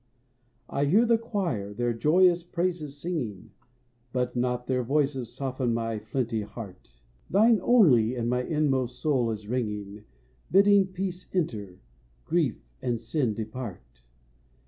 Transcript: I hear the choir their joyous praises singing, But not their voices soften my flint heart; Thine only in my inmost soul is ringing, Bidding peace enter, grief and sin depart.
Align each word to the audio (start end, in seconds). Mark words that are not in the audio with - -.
I 0.67 0.85
hear 0.85 1.05
the 1.05 1.19
choir 1.19 1.75
their 1.75 1.93
joyous 1.93 2.41
praises 2.43 2.97
singing, 2.97 3.51
But 4.11 4.35
not 4.35 4.65
their 4.65 4.83
voices 4.83 5.31
soften 5.31 5.75
my 5.75 5.99
flint 5.99 6.31
heart; 6.43 6.93
Thine 7.29 7.59
only 7.61 8.15
in 8.15 8.27
my 8.27 8.41
inmost 8.41 8.97
soul 8.99 9.29
is 9.29 9.47
ringing, 9.47 10.05
Bidding 10.49 10.87
peace 10.87 11.29
enter, 11.35 11.81
grief 12.25 12.65
and 12.81 12.99
sin 12.99 13.35
depart. 13.35 14.01